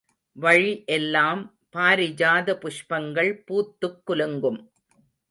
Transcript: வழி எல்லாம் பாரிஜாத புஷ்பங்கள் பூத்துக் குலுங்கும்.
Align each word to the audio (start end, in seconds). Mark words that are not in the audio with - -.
வழி 0.35 0.83
எல்லாம் 0.85 1.41
பாரிஜாத 1.75 2.55
புஷ்பங்கள் 2.55 3.29
பூத்துக் 3.45 4.01
குலுங்கும். 4.05 4.59